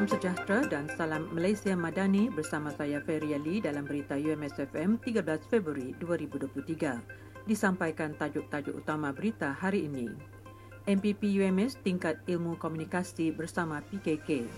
salam 0.00 0.16
sejahtera 0.16 0.58
dan 0.64 0.88
salam 0.96 1.28
Malaysia 1.28 1.76
Madani 1.76 2.32
bersama 2.32 2.72
saya 2.72 3.04
Ferry 3.04 3.36
Ali 3.36 3.60
dalam 3.60 3.84
berita 3.84 4.16
UMS 4.16 4.56
FM 4.72 4.96
13 4.96 5.44
Februari 5.44 5.92
2023. 6.00 7.44
Disampaikan 7.44 8.16
tajuk-tajuk 8.16 8.80
utama 8.80 9.12
berita 9.12 9.52
hari 9.52 9.84
ini. 9.84 10.08
MPP 10.88 11.44
UMS 11.44 11.76
tingkat 11.84 12.16
ilmu 12.24 12.56
komunikasi 12.56 13.28
bersama 13.28 13.84
PKK. 13.92 14.48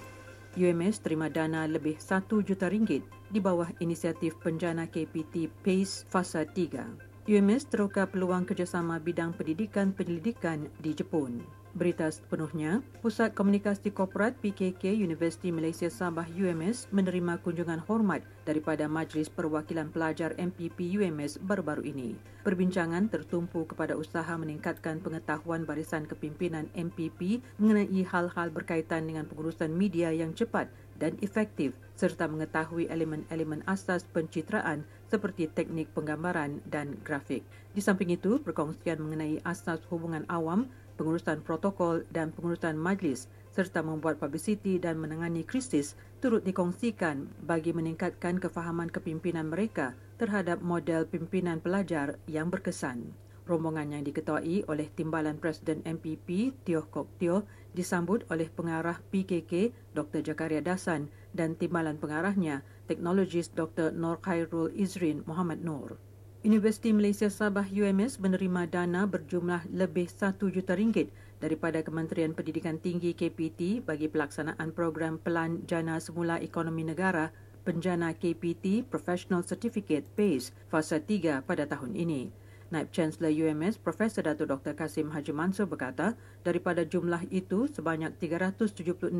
UMS 0.55 1.03
terima 1.03 1.27
dana 1.27 1.67
lebih 1.67 1.99
1 1.99 2.23
juta 2.47 2.71
ringgit 2.71 3.03
di 3.27 3.43
bawah 3.43 3.67
inisiatif 3.83 4.39
penjana 4.47 4.87
KPT 4.87 5.51
PACE 5.67 6.07
Fasa 6.07 6.47
3. 6.47 7.27
UMS 7.27 7.67
teroka 7.67 8.07
peluang 8.07 8.47
kerjasama 8.47 9.03
bidang 9.03 9.35
pendidikan 9.35 9.91
penyelidikan 9.91 10.71
di 10.79 10.95
Jepun. 10.95 11.62
Berita 11.73 12.05
sepenuhnya, 12.05 12.85
Pusat 13.01 13.33
Komunikasi 13.33 13.97
Korporat 13.97 14.37
PKK 14.45 14.93
Universiti 14.93 15.49
Malaysia 15.49 15.89
Sabah 15.89 16.29
UMS 16.29 16.93
menerima 16.93 17.41
kunjungan 17.41 17.81
hormat 17.89 18.21
daripada 18.45 18.93
Majlis 18.93 19.33
Perwakilan 19.33 19.89
Pelajar 19.89 20.37
MPP 20.37 21.01
UMS 21.01 21.41
baru-baru 21.41 21.89
ini. 21.89 22.13
Perbincangan 22.45 23.09
tertumpu 23.09 23.65
kepada 23.65 23.97
usaha 23.97 24.37
meningkatkan 24.37 25.01
pengetahuan 25.01 25.65
barisan 25.65 26.05
kepimpinan 26.05 26.69
MPP 26.77 27.41
mengenai 27.57 28.05
hal-hal 28.05 28.53
berkaitan 28.53 29.09
dengan 29.09 29.25
pengurusan 29.25 29.73
media 29.73 30.13
yang 30.13 30.37
cepat 30.37 30.69
dan 31.01 31.17
efektif 31.25 31.73
serta 31.97 32.29
mengetahui 32.29 32.93
elemen-elemen 32.93 33.65
asas 33.65 34.05
pencitraan 34.13 34.85
seperti 35.09 35.49
teknik 35.49 35.89
penggambaran 35.97 36.61
dan 36.69 37.01
grafik. 37.01 37.41
Di 37.73 37.81
samping 37.81 38.13
itu, 38.13 38.37
perkongsian 38.45 39.01
mengenai 39.01 39.41
asas 39.49 39.81
hubungan 39.89 40.29
awam 40.29 40.69
pengurusan 41.03 41.43
protokol 41.43 42.07
dan 42.15 42.31
pengurusan 42.31 42.79
majlis 42.79 43.27
serta 43.51 43.83
membuat 43.83 44.23
publicity 44.23 44.79
dan 44.79 45.03
menangani 45.03 45.43
krisis 45.43 45.99
turut 46.23 46.47
dikongsikan 46.47 47.27
bagi 47.43 47.75
meningkatkan 47.75 48.39
kefahaman 48.39 48.87
kepimpinan 48.87 49.51
mereka 49.51 49.99
terhadap 50.23 50.63
model 50.63 51.03
pimpinan 51.11 51.59
pelajar 51.59 52.23
yang 52.31 52.55
berkesan. 52.55 53.11
Rombongan 53.43 53.99
yang 53.99 54.07
diketuai 54.07 54.71
oleh 54.71 54.87
Timbalan 54.95 55.43
Presiden 55.43 55.83
MPP 55.83 56.55
Tioh 56.63 56.87
Kok 56.87 57.19
Tioh 57.19 57.43
disambut 57.75 58.23
oleh 58.31 58.47
pengarah 58.47 59.03
PKK 59.11 59.75
Dr. 59.91 60.23
Jakaria 60.23 60.63
Dasan 60.63 61.11
dan 61.35 61.59
Timbalan 61.59 61.99
pengarahnya 61.99 62.63
Teknologis 62.87 63.51
Dr. 63.51 63.91
Nur 63.91 64.23
Khairul 64.23 64.71
Izrin 64.79 65.27
Muhammad 65.27 65.59
Nur. 65.67 65.99
Universiti 66.43 66.91
Malaysia 66.91 67.31
Sabah 67.31 67.71
UMS 67.71 68.19
menerima 68.19 68.67
dana 68.67 69.07
berjumlah 69.07 69.63
lebih 69.71 70.11
1 70.11 70.43
juta 70.51 70.75
ringgit 70.75 71.15
daripada 71.39 71.79
Kementerian 71.87 72.35
Pendidikan 72.35 72.83
Tinggi 72.83 73.15
KPT 73.15 73.79
bagi 73.87 74.11
pelaksanaan 74.11 74.75
program 74.75 75.23
Pelan 75.23 75.63
Jana 75.71 76.03
Semula 76.03 76.43
Ekonomi 76.43 76.83
Negara 76.83 77.31
Penjana 77.63 78.11
KPT 78.11 78.83
Professional 78.91 79.47
Certificate 79.47 80.03
PACE 80.19 80.51
Fasa 80.67 80.99
3 80.99 81.47
pada 81.47 81.63
tahun 81.63 81.95
ini. 81.95 82.35
Naib 82.73 82.89
Chancellor 82.89 83.29
UMS 83.29 83.77
Profesor 83.77 84.25
Datuk 84.25 84.49
Dr. 84.49 84.73
Kasim 84.73 85.13
Haji 85.13 85.37
Mansur 85.37 85.69
berkata, 85.69 86.17
daripada 86.41 86.89
jumlah 86.89 87.29
itu 87.29 87.69
sebanyak 87.69 88.17
RM376,000 88.17 89.13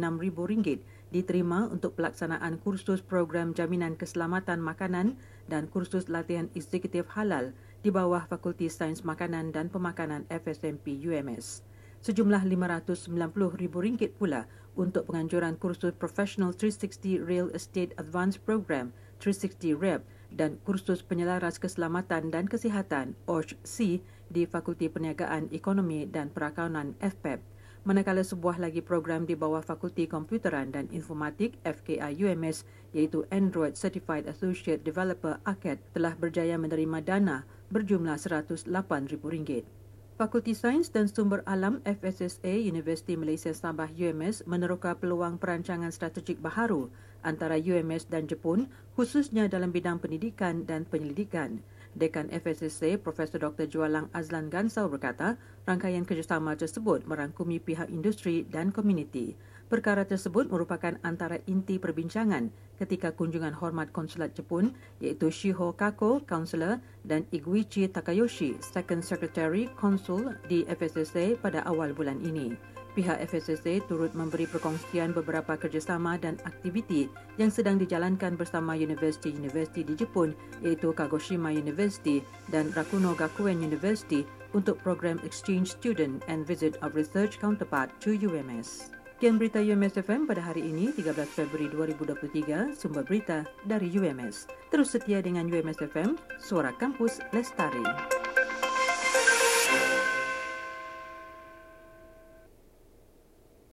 diterima 1.13 1.69
untuk 1.69 1.93
pelaksanaan 2.01 2.57
kursus 2.65 3.05
program 3.05 3.53
jaminan 3.53 4.01
keselamatan 4.01 4.57
makanan 4.57 5.21
dan 5.53 5.69
kursus 5.69 6.09
latihan 6.09 6.49
eksekutif 6.57 7.05
halal 7.13 7.53
di 7.85 7.93
bawah 7.93 8.25
Fakulti 8.25 8.73
Sains 8.73 9.05
Makanan 9.05 9.53
dan 9.53 9.69
Pemakanan 9.69 10.25
FSMP 10.33 10.97
UMS. 11.05 11.61
Sejumlah 12.01 12.49
RM590,000 12.49 14.17
pula 14.17 14.49
untuk 14.81 15.13
penganjuran 15.13 15.61
kursus 15.61 15.93
Professional 15.93 16.57
360 16.57 17.21
Real 17.21 17.53
Estate 17.53 17.93
Advanced 18.01 18.41
Program 18.49 18.97
360 19.21 19.77
REP 19.77 20.01
dan 20.35 20.59
kursus 20.65 21.05
penyelaras 21.05 21.61
keselamatan 21.61 22.33
dan 22.33 22.49
kesihatan 22.49 23.15
ORC 23.29 24.01
di 24.33 24.43
Fakulti 24.49 24.89
Perniagaan 24.89 25.53
Ekonomi 25.53 26.09
dan 26.09 26.33
Perakaunan 26.33 26.97
FPEP. 26.99 27.41
E 27.41 27.53
Manakala 27.83 28.23
sebuah 28.23 28.63
lagi 28.63 28.79
program 28.79 29.27
di 29.27 29.35
bawah 29.35 29.59
Fakulti 29.59 30.07
Komputeran 30.07 30.71
dan 30.71 30.87
Informatik 30.95 31.59
FKI 31.67 32.15
UMS 32.15 32.63
iaitu 32.95 33.27
Android 33.35 33.75
Certified 33.75 34.31
Associate 34.31 34.79
Developer 34.79 35.43
ACAD 35.43 35.83
telah 35.91 36.15
berjaya 36.15 36.55
menerima 36.55 37.03
dana 37.03 37.43
berjumlah 37.75 38.23
RM108,000. 38.23 39.82
Fakulti 40.13 40.53
Sains 40.53 40.93
dan 40.93 41.09
Sumber 41.09 41.41
Alam 41.49 41.81
FSSA 41.89 42.69
Universiti 42.69 43.17
Malaysia 43.17 43.49
Sabah 43.57 43.89
UMS 43.89 44.45
meneroka 44.45 44.93
peluang 44.93 45.41
perancangan 45.41 45.89
strategik 45.89 46.37
baharu 46.37 46.93
antara 47.25 47.57
UMS 47.57 48.13
dan 48.13 48.29
Jepun 48.29 48.69
khususnya 48.93 49.49
dalam 49.49 49.73
bidang 49.73 50.05
pendidikan 50.05 50.69
dan 50.69 50.85
penyelidikan. 50.85 51.65
Dekan 51.97 52.29
FSSA 52.29 53.01
Profesor 53.01 53.41
Dr. 53.41 53.65
Jualang 53.65 54.13
Azlan 54.13 54.53
Gansau 54.53 54.93
berkata, 54.93 55.41
rangkaian 55.67 56.03
kerjasama 56.03 56.59
tersebut 56.59 57.07
merangkumi 57.07 57.63
pihak 57.63 57.89
industri 57.91 58.47
dan 58.49 58.75
komuniti. 58.75 59.39
Perkara 59.73 60.05
tersebut 60.05 60.53
merupakan 60.53 61.01
antara 61.01 61.41
inti 61.49 61.81
perbincangan 61.81 62.53
ketika 62.77 63.17
kunjungan 63.17 63.57
hormat 63.57 63.89
konsulat 63.89 64.37
Jepun 64.37 64.77
iaitu 65.01 65.33
Shiho 65.33 65.73
Kako, 65.73 66.29
Counselor 66.29 66.77
dan 67.09 67.25
Iguichi 67.33 67.89
Takayoshi, 67.89 68.61
Second 68.61 69.01
Secretary 69.01 69.73
Consul 69.81 70.37
di 70.45 70.69
FSSA 70.69 71.41
pada 71.41 71.65
awal 71.65 71.97
bulan 71.97 72.21
ini. 72.21 72.53
Pihak 72.93 73.25
FSSA 73.25 73.89
turut 73.89 74.13
memberi 74.13 74.45
perkongsian 74.45 75.17
beberapa 75.17 75.57
kerjasama 75.57 76.21
dan 76.21 76.37
aktiviti 76.45 77.09
yang 77.41 77.49
sedang 77.49 77.81
dijalankan 77.81 78.37
bersama 78.37 78.77
universiti-universiti 78.77 79.81
di 79.89 79.97
Jepun 79.97 80.37
iaitu 80.61 80.93
Kagoshima 80.93 81.49
University 81.49 82.21
dan 82.53 82.69
Rakuno 82.77 83.17
Gakuen 83.17 83.65
University 83.65 84.29
untuk 84.53 84.81
program 84.81 85.21
Exchange 85.27 85.73
Student 85.77 86.25
and 86.29 86.45
Visit 86.49 86.81
of 86.81 86.97
Research 86.97 87.37
Counterpart 87.41 87.93
to 88.05 88.17
UMS. 88.17 88.93
Kian 89.23 89.39
berita 89.39 89.63
UMS 89.63 90.03
FM 90.03 90.27
pada 90.27 90.43
hari 90.43 90.67
ini 90.67 90.91
13 90.91 91.15
Februari 91.31 91.71
2023 91.71 92.75
sumber 92.75 93.07
berita 93.07 93.47
dari 93.63 93.87
UMS. 93.95 94.51
Terus 94.75 94.99
setia 94.99 95.23
dengan 95.23 95.47
UMS 95.47 95.79
FM, 95.79 96.19
suara 96.43 96.75
kampus 96.75 97.23
lestari. 97.31 98.22